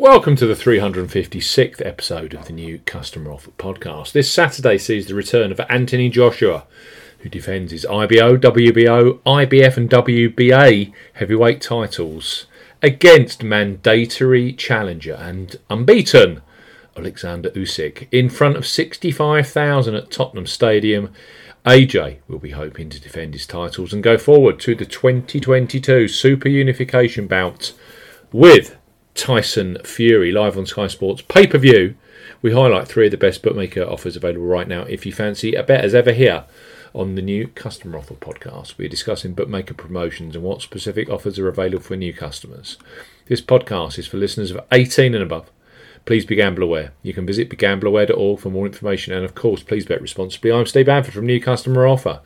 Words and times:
Welcome 0.00 0.36
to 0.36 0.46
the 0.46 0.54
356th 0.54 1.84
episode 1.84 2.32
of 2.32 2.46
the 2.46 2.52
new 2.52 2.78
Customer 2.86 3.32
Offer 3.32 3.50
podcast. 3.58 4.12
This 4.12 4.30
Saturday 4.30 4.78
sees 4.78 5.08
the 5.08 5.16
return 5.16 5.50
of 5.50 5.60
Anthony 5.68 6.08
Joshua, 6.08 6.68
who 7.18 7.28
defends 7.28 7.72
his 7.72 7.84
IBO, 7.84 8.36
WBO, 8.36 9.18
IBF, 9.26 9.76
and 9.76 9.90
WBA 9.90 10.92
heavyweight 11.14 11.60
titles 11.60 12.46
against 12.80 13.42
mandatory 13.42 14.52
challenger 14.52 15.14
and 15.14 15.56
unbeaten 15.68 16.42
Alexander 16.96 17.50
Usyk 17.50 18.06
in 18.12 18.30
front 18.30 18.56
of 18.56 18.68
65,000 18.68 19.96
at 19.96 20.12
Tottenham 20.12 20.46
Stadium. 20.46 21.12
AJ 21.66 22.18
will 22.28 22.38
be 22.38 22.50
hoping 22.50 22.88
to 22.90 23.00
defend 23.00 23.34
his 23.34 23.48
titles 23.48 23.92
and 23.92 24.04
go 24.04 24.16
forward 24.16 24.60
to 24.60 24.76
the 24.76 24.86
2022 24.86 26.06
Super 26.06 26.48
Unification 26.48 27.26
bout 27.26 27.72
with 28.30 28.77
Tyson 29.18 29.78
Fury 29.82 30.30
live 30.30 30.56
on 30.56 30.64
Sky 30.64 30.86
Sports 30.86 31.22
pay 31.22 31.44
per 31.44 31.58
view. 31.58 31.96
We 32.40 32.52
highlight 32.52 32.86
three 32.86 33.06
of 33.06 33.10
the 33.10 33.16
best 33.16 33.42
bookmaker 33.42 33.82
offers 33.82 34.14
available 34.14 34.46
right 34.46 34.68
now. 34.68 34.82
If 34.82 35.04
you 35.04 35.12
fancy 35.12 35.56
a 35.56 35.64
bet 35.64 35.84
as 35.84 35.92
ever 35.92 36.12
here 36.12 36.44
on 36.94 37.16
the 37.16 37.20
new 37.20 37.48
customer 37.48 37.98
offer 37.98 38.14
podcast, 38.14 38.78
we're 38.78 38.88
discussing 38.88 39.34
bookmaker 39.34 39.74
promotions 39.74 40.36
and 40.36 40.44
what 40.44 40.62
specific 40.62 41.10
offers 41.10 41.36
are 41.36 41.48
available 41.48 41.82
for 41.82 41.96
new 41.96 42.12
customers. 42.14 42.78
This 43.26 43.40
podcast 43.40 43.98
is 43.98 44.06
for 44.06 44.18
listeners 44.18 44.52
of 44.52 44.64
18 44.70 45.16
and 45.16 45.22
above. 45.22 45.50
Please 46.06 46.24
be 46.24 46.36
gamble 46.36 46.62
aware. 46.62 46.92
You 47.02 47.12
can 47.12 47.26
visit 47.26 47.50
begambleaware.org 47.50 48.38
for 48.38 48.50
more 48.50 48.66
information 48.66 49.12
and, 49.14 49.24
of 49.24 49.34
course, 49.34 49.64
please 49.64 49.84
bet 49.84 50.00
responsibly. 50.00 50.52
I'm 50.52 50.64
Steve 50.64 50.86
Bamford 50.86 51.14
from 51.14 51.26
New 51.26 51.40
Customer 51.40 51.88
Offer 51.88 52.20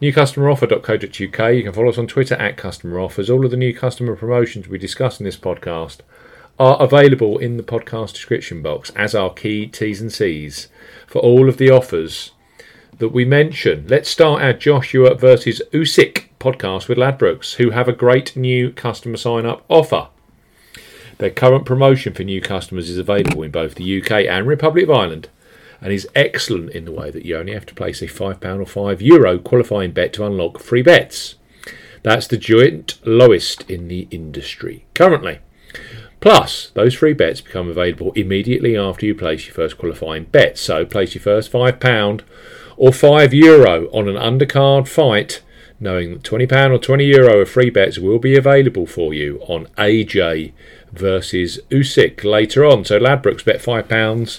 newcustomeroffer.co.uk. 0.00 1.54
You 1.54 1.62
can 1.62 1.72
follow 1.72 1.88
us 1.88 1.96
on 1.96 2.08
Twitter 2.08 2.34
at 2.34 2.56
Customer 2.56 2.98
Offers. 2.98 3.30
All 3.30 3.44
of 3.44 3.52
the 3.52 3.56
new 3.56 3.72
customer 3.72 4.16
promotions 4.16 4.66
we 4.66 4.76
discuss 4.76 5.20
in 5.20 5.24
this 5.24 5.36
podcast 5.36 5.98
are 6.58 6.80
available 6.80 7.38
in 7.38 7.56
the 7.56 7.62
podcast 7.62 8.12
description 8.12 8.62
box 8.62 8.90
as 8.96 9.14
are 9.14 9.32
key 9.32 9.66
T's 9.66 10.00
and 10.00 10.12
C's 10.12 10.68
for 11.06 11.20
all 11.20 11.48
of 11.48 11.56
the 11.56 11.70
offers 11.70 12.32
that 12.98 13.08
we 13.08 13.24
mention. 13.24 13.86
Let's 13.88 14.08
start 14.08 14.42
our 14.42 14.52
Joshua 14.52 15.14
versus 15.14 15.62
Usyk 15.72 16.26
podcast 16.38 16.88
with 16.88 16.98
Ladbrokes, 16.98 17.54
who 17.54 17.70
have 17.70 17.88
a 17.88 17.92
great 17.92 18.36
new 18.36 18.70
customer 18.70 19.16
sign 19.16 19.46
up 19.46 19.64
offer. 19.68 20.08
Their 21.18 21.30
current 21.30 21.64
promotion 21.64 22.12
for 22.12 22.24
new 22.24 22.40
customers 22.40 22.90
is 22.90 22.98
available 22.98 23.42
in 23.42 23.50
both 23.50 23.74
the 23.74 24.02
UK 24.02 24.26
and 24.26 24.46
Republic 24.46 24.84
of 24.84 24.90
Ireland 24.90 25.28
and 25.80 25.92
is 25.92 26.08
excellent 26.14 26.70
in 26.70 26.84
the 26.84 26.92
way 26.92 27.10
that 27.10 27.24
you 27.24 27.36
only 27.36 27.54
have 27.54 27.66
to 27.66 27.74
place 27.74 28.02
a 28.02 28.06
£5 28.06 28.60
or 28.60 28.64
€5 28.64 29.00
Euro 29.00 29.38
qualifying 29.38 29.90
bet 29.90 30.12
to 30.12 30.24
unlock 30.24 30.58
free 30.58 30.82
bets. 30.82 31.36
That's 32.02 32.26
the 32.26 32.36
joint 32.36 32.98
lowest 33.04 33.68
in 33.70 33.88
the 33.88 34.06
industry 34.10 34.84
currently. 34.94 35.38
Plus, 36.22 36.70
those 36.74 36.94
free 36.94 37.12
bets 37.12 37.40
become 37.40 37.68
available 37.68 38.12
immediately 38.12 38.76
after 38.76 39.04
you 39.04 39.12
place 39.12 39.44
your 39.46 39.54
first 39.54 39.76
qualifying 39.76 40.22
bet. 40.26 40.56
So, 40.56 40.86
place 40.86 41.16
your 41.16 41.22
first 41.22 41.50
£5 41.50 42.22
or 42.76 42.90
€5 42.92 43.32
Euro 43.32 43.88
on 43.92 44.08
an 44.08 44.14
undercard 44.14 44.86
fight, 44.86 45.42
knowing 45.80 46.12
that 46.12 46.22
£20 46.22 46.72
or 46.72 46.78
€20 46.78 47.04
Euro 47.08 47.40
of 47.40 47.50
free 47.50 47.70
bets 47.70 47.98
will 47.98 48.20
be 48.20 48.36
available 48.36 48.86
for 48.86 49.12
you 49.12 49.40
on 49.48 49.66
AJ 49.76 50.52
versus 50.92 51.58
Usyk 51.70 52.22
later 52.22 52.64
on. 52.64 52.84
So, 52.84 53.00
Ladbrokes 53.00 53.44
bet 53.44 53.60
£5 53.60 54.38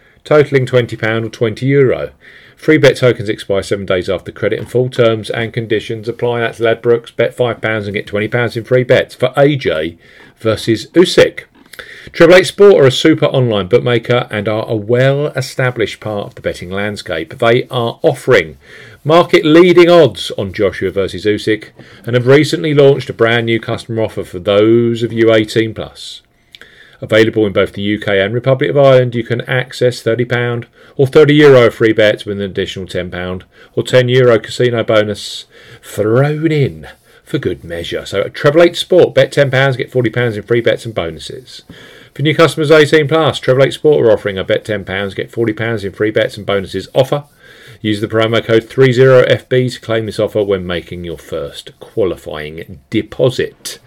totaling 0.23 0.65
twenty 0.65 0.95
pound 0.95 1.25
or 1.25 1.29
twenty 1.29 1.65
euro. 1.65 2.11
Free 2.55 2.77
bet 2.77 2.97
tokens 2.97 3.27
expire 3.27 3.63
seven 3.63 3.85
days 3.85 4.09
after 4.09 4.31
credit, 4.31 4.59
and 4.59 4.69
full 4.69 4.89
terms 4.89 5.29
and 5.29 5.51
conditions 5.51 6.07
apply. 6.07 6.41
That's 6.41 6.59
Ladbrokes. 6.59 7.15
Bet 7.15 7.33
five 7.33 7.61
pounds 7.61 7.87
and 7.87 7.95
get 7.95 8.07
twenty 8.07 8.27
pounds 8.27 8.55
in 8.55 8.63
free 8.63 8.83
bets 8.83 9.15
for 9.15 9.29
AJ 9.29 9.97
versus 10.37 10.87
Usyk. 10.91 11.45
Triple 12.11 12.35
Eight 12.35 12.47
Sport 12.47 12.83
are 12.83 12.87
a 12.87 12.91
super 12.91 13.25
online 13.27 13.67
bookmaker 13.67 14.27
and 14.29 14.47
are 14.47 14.67
a 14.67 14.75
well-established 14.75 15.99
part 15.99 16.27
of 16.27 16.35
the 16.35 16.41
betting 16.41 16.69
landscape. 16.69 17.37
They 17.39 17.67
are 17.69 17.99
offering 18.03 18.57
market-leading 19.03 19.89
odds 19.89 20.29
on 20.31 20.53
Joshua 20.53 20.91
versus 20.91 21.25
Usyk 21.25 21.69
and 22.05 22.15
have 22.15 22.27
recently 22.27 22.73
launched 22.73 23.09
a 23.09 23.13
brand 23.13 23.45
new 23.45 23.59
customer 23.59 24.03
offer 24.03 24.23
for 24.23 24.39
those 24.39 25.01
of 25.01 25.13
you 25.13 25.33
18 25.33 25.73
plus. 25.73 26.21
Available 27.01 27.47
in 27.47 27.53
both 27.53 27.73
the 27.73 27.95
UK 27.95 28.09
and 28.09 28.33
Republic 28.33 28.69
of 28.69 28.77
Ireland, 28.77 29.15
you 29.15 29.23
can 29.23 29.41
access 29.41 30.03
£30 30.03 30.65
or 30.95 31.07
€30 31.07 31.35
Euro 31.35 31.71
free 31.71 31.93
bets 31.93 32.25
with 32.25 32.37
an 32.37 32.43
additional 32.43 32.85
£10 32.85 33.43
or 33.73 33.83
€10 33.83 34.09
Euro 34.09 34.39
casino 34.39 34.83
bonus 34.83 35.45
thrown 35.81 36.51
in 36.51 36.87
for 37.23 37.39
good 37.39 37.63
measure. 37.63 38.05
So 38.05 38.21
at 38.21 38.33
Treble 38.33 38.61
8 38.61 38.75
Sport, 38.75 39.15
bet 39.15 39.31
£10, 39.31 39.77
get 39.77 39.91
£40 39.91 40.35
in 40.37 40.43
free 40.43 40.61
bets 40.61 40.85
and 40.85 40.93
bonuses. 40.93 41.63
For 42.13 42.21
new 42.21 42.35
customers 42.35 42.69
18 42.69 43.07
plus, 43.07 43.39
Treble 43.39 43.63
8 43.63 43.73
Sport 43.73 44.05
are 44.05 44.11
offering 44.11 44.37
a 44.37 44.43
bet 44.43 44.65
£10, 44.65 45.15
get 45.15 45.31
£40 45.31 45.83
in 45.83 45.91
free 45.93 46.11
bets 46.11 46.37
and 46.37 46.45
bonuses 46.45 46.87
offer. 46.93 47.23
Use 47.81 47.99
the 47.99 48.07
promo 48.07 48.43
code 48.43 48.63
30FB 48.63 49.73
to 49.73 49.81
claim 49.81 50.05
this 50.05 50.19
offer 50.19 50.43
when 50.43 50.67
making 50.67 51.03
your 51.03 51.17
first 51.17 51.71
qualifying 51.79 52.79
deposit. 52.91 53.79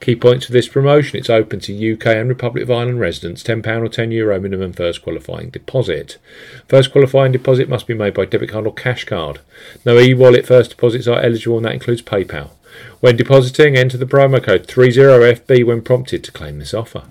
Key 0.00 0.14
points 0.14 0.46
for 0.46 0.52
this 0.52 0.68
promotion 0.68 1.18
it's 1.18 1.28
open 1.28 1.58
to 1.60 1.92
UK 1.92 2.06
and 2.06 2.28
Republic 2.28 2.62
of 2.62 2.70
Ireland 2.70 3.00
residents, 3.00 3.42
£10 3.42 3.66
or 3.82 3.88
€10 3.88 4.12
Euro 4.12 4.40
minimum 4.40 4.72
first 4.72 5.02
qualifying 5.02 5.50
deposit. 5.50 6.18
First 6.68 6.92
qualifying 6.92 7.32
deposit 7.32 7.68
must 7.68 7.86
be 7.86 7.94
made 7.94 8.14
by 8.14 8.24
debit 8.24 8.50
card 8.50 8.66
or 8.66 8.72
cash 8.72 9.04
card. 9.04 9.40
No 9.84 9.98
e 9.98 10.14
wallet 10.14 10.46
first 10.46 10.70
deposits 10.70 11.08
are 11.08 11.20
eligible, 11.20 11.56
and 11.56 11.66
that 11.66 11.74
includes 11.74 12.02
PayPal. 12.02 12.50
When 13.00 13.16
depositing, 13.16 13.76
enter 13.76 13.96
the 13.96 14.06
promo 14.06 14.42
code 14.42 14.68
30FB 14.68 15.64
when 15.64 15.82
prompted 15.82 16.22
to 16.24 16.32
claim 16.32 16.58
this 16.58 16.74
offer. 16.74 17.02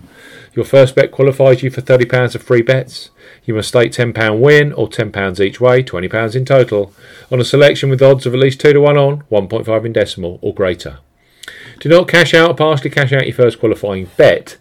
Your 0.56 0.66
first 0.66 0.96
bet 0.96 1.12
qualifies 1.12 1.62
you 1.62 1.70
for 1.70 1.82
£30 1.82 2.36
of 2.36 2.42
free 2.42 2.62
bets. 2.62 3.10
You 3.46 3.54
must 3.54 3.68
stake 3.68 3.92
£10 3.92 4.40
win 4.40 4.72
or 4.72 4.88
£10 4.88 5.40
each 5.40 5.60
way, 5.60 5.84
£20 5.84 6.36
in 6.36 6.46
total, 6.46 6.94
on 7.32 7.42
a 7.42 7.46
selection 7.46 7.90
with 7.90 8.02
odds 8.02 8.26
of 8.26 8.34
at 8.34 8.40
least 8.40 8.62
2 8.62 8.74
to 8.74 8.82
1 8.82 8.98
on, 8.98 9.24
1.5 9.30 9.86
in 9.86 9.94
decimal 9.94 10.40
or 10.42 10.54
greater. 10.54 11.00
Do 11.88 11.94
not 11.94 12.10
cash 12.10 12.34
out 12.34 12.58
partially 12.58 12.90
cash 12.90 13.14
out 13.14 13.28
your 13.28 13.34
first 13.34 13.62
qualifying 13.62 14.10
bet. 14.18 14.58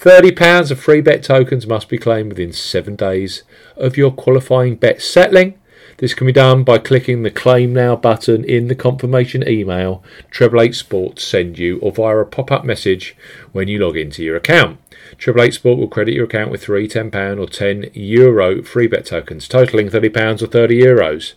£30 0.00 0.70
of 0.70 0.78
free 0.78 1.00
bet 1.00 1.24
tokens 1.24 1.66
must 1.66 1.88
be 1.88 1.98
claimed 1.98 2.28
within 2.28 2.52
seven 2.52 2.94
days 2.94 3.42
of 3.76 3.96
your 3.96 4.12
qualifying 4.12 4.76
bet 4.76 5.02
settling. 5.02 5.58
This 5.96 6.14
can 6.14 6.28
be 6.28 6.32
done 6.32 6.62
by 6.62 6.78
clicking 6.78 7.24
the 7.24 7.32
Claim 7.32 7.74
Now 7.74 7.96
button 7.96 8.44
in 8.44 8.68
the 8.68 8.76
confirmation 8.76 9.42
email 9.48 10.04
Treble 10.30 10.60
8 10.60 10.72
Sports 10.72 11.24
send 11.24 11.58
you 11.58 11.80
or 11.80 11.90
via 11.90 12.18
a 12.18 12.24
pop 12.24 12.52
up 12.52 12.64
message 12.64 13.16
when 13.50 13.66
you 13.66 13.80
log 13.80 13.96
into 13.96 14.22
your 14.22 14.36
account. 14.36 14.78
Triple 15.16 15.42
Eight 15.42 15.54
Sport 15.54 15.80
will 15.80 15.88
credit 15.88 16.14
your 16.14 16.26
account 16.26 16.52
with 16.52 16.62
three 16.62 16.86
£10 16.86 17.06
or 17.40 17.46
€10 17.46 17.90
Euro 17.92 18.62
free 18.62 18.86
bet 18.86 19.06
tokens, 19.06 19.48
totaling 19.48 19.88
£30 19.88 20.42
or 20.42 20.46
€30 20.46 20.80
Euros. 20.80 21.34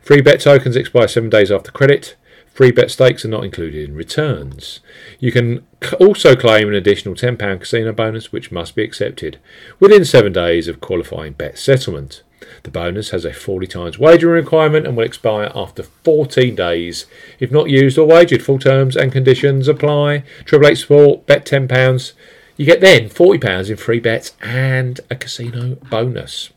Free 0.00 0.22
bet 0.22 0.40
tokens 0.40 0.76
expire 0.76 1.08
seven 1.08 1.28
days 1.28 1.52
after 1.52 1.70
credit. 1.70 2.16
Free 2.58 2.72
bet 2.72 2.90
stakes 2.90 3.24
are 3.24 3.28
not 3.28 3.44
included 3.44 3.88
in 3.88 3.94
returns. 3.94 4.80
You 5.20 5.30
can 5.30 5.64
also 6.00 6.34
claim 6.34 6.66
an 6.66 6.74
additional 6.74 7.14
£10 7.14 7.60
casino 7.60 7.92
bonus, 7.92 8.32
which 8.32 8.50
must 8.50 8.74
be 8.74 8.82
accepted 8.82 9.38
within 9.78 10.04
seven 10.04 10.32
days 10.32 10.66
of 10.66 10.80
qualifying 10.80 11.34
bet 11.34 11.56
settlement. 11.56 12.24
The 12.64 12.72
bonus 12.72 13.10
has 13.10 13.24
a 13.24 13.32
40 13.32 13.68
times 13.68 13.98
wagering 14.00 14.42
requirement 14.42 14.88
and 14.88 14.96
will 14.96 15.04
expire 15.04 15.52
after 15.54 15.84
14 15.84 16.56
days 16.56 17.06
if 17.38 17.52
not 17.52 17.70
used 17.70 17.96
or 17.96 18.08
wagered. 18.08 18.42
Full 18.42 18.58
terms 18.58 18.96
and 18.96 19.12
conditions 19.12 19.68
apply. 19.68 20.24
Triple 20.44 20.66
Eight 20.66 20.78
Sport, 20.78 21.26
bet 21.26 21.46
£10. 21.46 22.12
You 22.56 22.66
get 22.66 22.80
then 22.80 23.08
£40 23.08 23.70
in 23.70 23.76
free 23.76 24.00
bets 24.00 24.32
and 24.42 25.00
a 25.08 25.14
casino 25.14 25.76
bonus. 25.90 26.50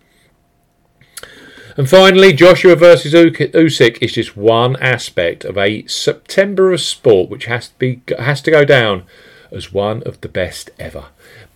And 1.77 1.89
finally, 1.89 2.33
Joshua 2.33 2.75
versus 2.75 3.13
Usyk 3.13 3.97
is 4.01 4.13
just 4.13 4.35
one 4.35 4.75
aspect 4.77 5.45
of 5.45 5.57
a 5.57 5.85
September 5.87 6.71
of 6.71 6.81
sport 6.81 7.29
which 7.29 7.45
has 7.45 7.69
to 7.69 7.75
be 7.77 8.01
has 8.19 8.41
to 8.41 8.51
go 8.51 8.65
down 8.65 9.03
as 9.51 9.73
one 9.73 10.03
of 10.03 10.19
the 10.21 10.29
best 10.29 10.69
ever. 10.79 11.05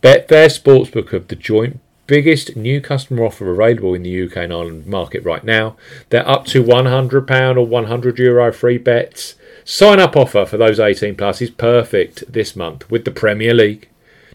Betfair 0.02 0.48
Sportsbook 0.48 1.12
have 1.12 1.28
the 1.28 1.36
joint 1.36 1.80
biggest 2.08 2.56
new 2.56 2.80
customer 2.80 3.26
offer 3.26 3.52
available 3.52 3.94
in 3.94 4.04
the 4.04 4.26
UK 4.26 4.38
and 4.38 4.54
Ireland 4.54 4.86
market 4.86 5.24
right 5.24 5.44
now. 5.44 5.76
They're 6.10 6.28
up 6.28 6.46
to 6.48 6.64
£100 6.64 7.58
or 7.58 7.68
€100 7.68 8.20
Euro 8.20 8.54
free 8.54 8.78
bets. 8.78 9.36
Sign 9.64 10.00
up 10.00 10.16
offer 10.16 10.46
for 10.46 10.58
those 10.58 10.80
18 10.80 11.16
plus 11.16 11.42
is 11.42 11.50
perfect 11.50 12.32
this 12.32 12.56
month 12.56 12.90
with 12.92 13.06
the 13.06 13.12
Premier 13.12 13.54
League, 13.54 13.90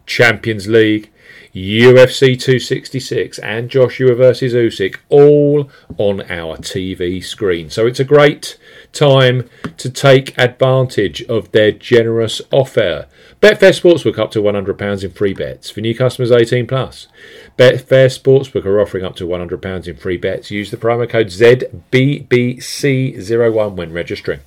Champions 0.07 0.67
League, 0.67 1.11
UFC 1.55 2.39
266 2.39 3.39
and 3.41 3.69
Joshua 3.69 4.15
versus 4.15 4.55
Usyk 4.55 4.99
all 5.09 5.69
on 5.99 6.21
our 6.31 6.57
TV 6.57 7.25
screen. 7.25 7.69
So 7.71 7.87
it's 7.87 7.99
a 7.99 8.05
great 8.05 8.57
time 8.93 9.51
to 9.79 9.91
take 9.91 10.39
advantage 10.39 11.25
of 11.25 11.51
their 11.53 11.73
generous 11.73 12.41
offer. 12.53 13.09
Betfair 13.41 13.73
Sportsbook 13.73 14.19
up 14.19 14.31
to 14.33 14.43
£100 14.43 15.05
in 15.05 15.11
free 15.11 15.33
bets 15.35 15.71
for 15.71 15.81
new 15.81 15.95
customers 15.95 16.31
18 16.31 16.69
plus. 16.69 17.09
Betfair 17.59 18.07
Sportsbook 18.07 18.65
are 18.65 18.81
offering 18.81 19.05
up 19.05 19.17
to 19.17 19.27
£100 19.27 19.89
in 19.89 19.97
free 19.97 20.19
bets. 20.19 20.53
Use 20.53 20.71
the 20.71 20.77
promo 20.77 21.09
code 21.09 21.29
ZBBC01 21.29 23.75
when 23.75 23.93
registering. 23.93 24.41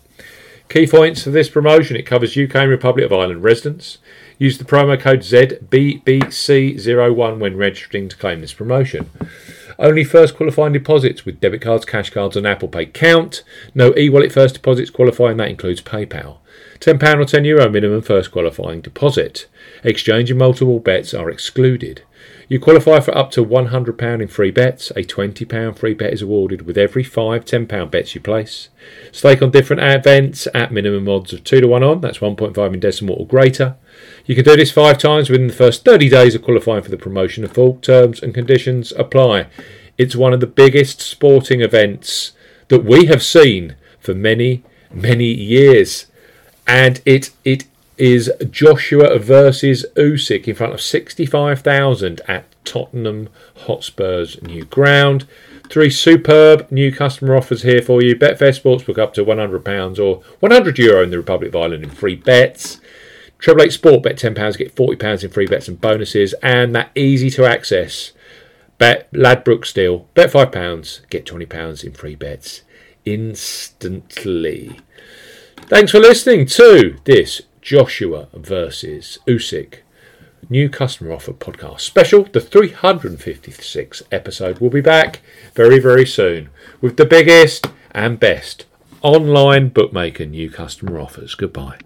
Key 0.70 0.88
points 0.88 1.24
for 1.24 1.32
this 1.32 1.50
promotion 1.50 1.98
it 1.98 2.06
covers 2.06 2.38
UK 2.38 2.56
and 2.56 2.70
Republic 2.70 3.04
of 3.06 3.12
Ireland 3.12 3.44
residents. 3.44 3.98
Use 4.44 4.58
the 4.58 4.66
promo 4.66 5.00
code 5.00 5.22
ZBBC01 5.22 7.40
when 7.40 7.56
registering 7.56 8.10
to 8.10 8.18
claim 8.18 8.42
this 8.42 8.52
promotion. 8.52 9.10
Only 9.80 10.04
first 10.04 10.36
qualifying 10.36 10.74
deposits 10.74 11.26
with 11.26 11.40
debit 11.40 11.62
cards, 11.62 11.86
cash 11.86 12.10
cards, 12.10 12.36
and 12.36 12.46
Apple 12.46 12.68
Pay 12.68 12.88
count. 12.88 13.44
No 13.74 13.94
e 13.96 14.10
wallet 14.10 14.34
first 14.34 14.56
deposits 14.56 14.90
qualifying, 14.90 15.38
that 15.38 15.48
includes 15.48 15.82
PayPal. 15.82 16.40
£10 16.82 17.22
or 17.22 17.26
€10 17.26 17.46
Euro 17.46 17.70
minimum 17.70 18.02
first 18.02 18.34
qualifying 18.34 18.82
deposit. 18.82 19.48
Exchange 19.82 20.30
and 20.30 20.40
multiple 20.40 20.80
bets 20.80 21.14
are 21.14 21.30
excluded. 21.30 22.02
You 22.54 22.60
qualify 22.60 23.00
for 23.00 23.18
up 23.18 23.32
to 23.32 23.44
£100 23.44 24.22
in 24.22 24.28
free 24.28 24.52
bets. 24.52 24.92
A 24.92 25.02
£20 25.02 25.76
free 25.76 25.96
bet 25.96 26.14
is 26.14 26.22
awarded 26.22 26.68
with 26.68 26.78
every 26.78 27.04
five 27.04 27.46
£10 27.46 27.90
bets 27.90 28.14
you 28.14 28.22
place. 28.22 28.70
Stake 29.12 29.42
on 29.42 29.50
different 29.50 29.82
events 29.82 30.48
at 30.54 30.72
minimum 30.72 31.10
odds 31.10 31.34
of 31.34 31.44
2 31.44 31.62
to 31.62 31.68
1 31.68 31.82
on, 31.82 32.02
that's 32.02 32.20
1.5 32.20 32.74
in 32.76 32.80
decimal 32.80 33.16
or 33.16 33.26
greater. 33.26 33.76
You 34.28 34.36
can 34.36 34.46
do 34.46 34.56
this 34.56 34.70
five 34.70 35.00
times 35.00 35.32
within 35.32 35.48
the 35.48 35.54
first 35.54 35.84
30 35.84 36.10
days 36.10 36.36
of 36.36 36.44
qualifying 36.44 36.84
for 36.84 36.92
the 36.92 36.96
promotion. 36.96 37.42
The 37.42 37.50
full 37.50 37.78
terms 37.78 38.22
and 38.22 38.36
conditions 38.36 38.92
apply. 38.92 39.48
It's 39.98 40.16
one 40.16 40.32
of 40.32 40.40
the 40.40 40.46
biggest 40.46 41.02
sporting 41.02 41.62
events 41.62 42.34
that 42.68 42.84
we 42.84 43.08
have 43.08 43.24
seen 43.24 43.78
for 44.00 44.14
many, 44.14 44.62
many 44.92 45.34
years. 45.34 46.06
And 46.68 47.02
it 47.04 47.32
it 47.44 47.66
is 47.98 48.32
Joshua 48.50 49.18
versus 49.20 49.86
Usyk 49.96 50.48
in 50.48 50.56
front 50.56 50.74
of 50.74 50.82
65,000 50.82 52.22
at 52.28 52.46
Tottenham 52.66 53.30
Hotspur's 53.66 54.42
new 54.42 54.66
ground. 54.66 55.28
Three 55.70 55.90
superb 55.90 56.72
new 56.72 56.92
customer 56.92 57.36
offers 57.36 57.64
here 57.64 57.82
for 57.82 58.02
you. 58.02 58.16
Betfair 58.16 58.60
Sportsbook 58.60 58.98
up 58.98 59.14
to 59.14 59.24
£100 59.26 60.00
or 60.00 60.22
€100 60.42 60.78
Euro 60.78 61.04
in 61.04 61.10
the 61.10 61.18
Republic 61.18 61.50
of 61.50 61.56
Ireland 61.56 61.84
in 61.84 61.90
free 61.90 62.16
bets. 62.16 62.80
Treble 63.40 63.64
Eight 63.64 63.74
Sport, 63.74 64.04
bet 64.04 64.18
£10, 64.18 64.58
get 64.58 64.76
£40 64.76 65.24
in 65.24 65.30
free 65.30 65.48
bets 65.48 65.68
and 65.68 65.80
bonuses. 65.80 66.34
And 66.42 66.74
that 66.76 66.92
easy 66.96 67.30
to 67.32 67.46
access 67.46 68.12
bet 68.78 69.12
Ladbrokes 69.14 69.74
deal, 69.74 70.08
bet 70.14 70.32
£5, 70.32 71.10
get 71.10 71.26
£20 71.26 71.84
in 71.84 71.94
free 71.94 72.16
bets 72.16 72.62
instantly. 73.06 74.80
Thanks 75.56 75.92
for 75.92 76.00
listening 76.00 76.46
to 76.48 76.98
this 77.06 77.42
Joshua 77.64 78.28
versus 78.34 79.18
Usyk 79.26 79.80
new 80.50 80.70
customer 80.70 81.14
offer 81.14 81.32
podcast 81.32 81.80
special. 81.80 82.24
The 82.26 82.42
356th 82.42 84.04
episode 84.12 84.60
will 84.60 84.70
be 84.70 84.82
back 84.82 85.22
very, 85.56 85.80
very 85.80 86.06
soon 86.06 86.50
with 86.82 86.98
the 86.98 87.06
biggest 87.06 87.68
and 87.92 88.20
best 88.20 88.66
online 89.02 89.70
bookmaker 89.70 90.26
new 90.26 90.50
customer 90.50 91.00
offers. 91.00 91.36
Goodbye. 91.36 91.80